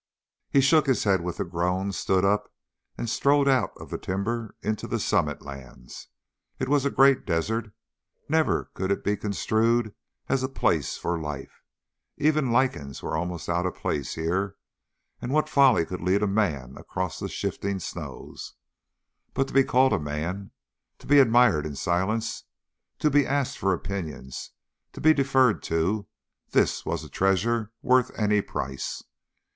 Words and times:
He 0.49 0.61
shook 0.61 0.87
his 0.87 1.03
head 1.03 1.21
with 1.21 1.39
a 1.39 1.43
groan, 1.43 1.91
stood 1.91 2.25
up, 2.25 2.51
and 2.97 3.07
strode 3.07 3.47
out 3.47 3.69
of 3.77 3.91
the 3.91 3.99
timber 3.99 4.55
into 4.63 4.87
the 4.87 4.99
summit 4.99 5.43
lands. 5.43 6.07
It 6.57 6.67
was 6.67 6.85
a 6.85 6.89
great 6.89 7.23
desert. 7.23 7.71
Never 8.27 8.71
could 8.73 8.89
it 8.89 9.03
be 9.03 9.15
construed 9.15 9.93
as 10.27 10.41
a 10.41 10.49
place 10.49 10.97
for 10.97 11.19
life. 11.21 11.61
Even 12.17 12.51
lichens 12.51 13.03
were 13.03 13.15
almost 13.15 13.47
out 13.47 13.67
of 13.67 13.75
place 13.75 14.15
here, 14.15 14.55
and 15.21 15.31
what 15.31 15.47
folly 15.47 15.85
could 15.85 16.01
lead 16.01 16.23
a 16.23 16.27
man 16.27 16.77
across 16.79 17.19
the 17.19 17.29
shifting 17.29 17.77
snows? 17.77 18.55
But 19.35 19.49
to 19.49 19.53
be 19.53 19.63
called 19.63 19.93
a 19.93 19.99
man, 19.99 20.49
to 20.97 21.05
be 21.05 21.19
admired 21.19 21.63
in 21.63 21.75
silence, 21.75 22.45
to 22.97 23.11
be 23.11 23.27
asked 23.27 23.59
for 23.59 23.71
opinions, 23.71 24.49
to 24.93 24.99
be 24.99 25.13
deferred 25.13 25.61
to 25.65 26.07
this 26.49 26.87
was 26.87 27.03
a 27.03 27.07
treasure 27.07 27.71
worth 27.83 28.09
any 28.17 28.41
price! 28.41 29.03